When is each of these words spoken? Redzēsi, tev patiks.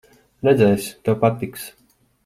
Redzēsi, 0.47 0.89
tev 1.09 1.21
patiks. 1.27 1.71